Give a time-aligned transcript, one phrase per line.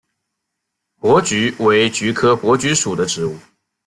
[0.99, 3.37] 珀菊为菊科珀菊属的植物。